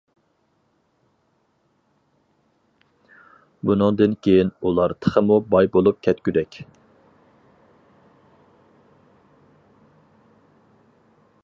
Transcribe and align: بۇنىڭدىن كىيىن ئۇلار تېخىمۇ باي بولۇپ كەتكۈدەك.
بۇنىڭدىن 3.71 4.15
كىيىن 4.27 4.49
ئۇلار 4.69 4.95
تېخىمۇ 5.07 5.37
باي 5.55 5.71
بولۇپ 5.77 6.01
كەتكۈدەك. 6.09 6.61